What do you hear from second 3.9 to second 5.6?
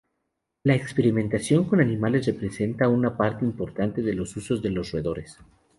de los usos de los roedores.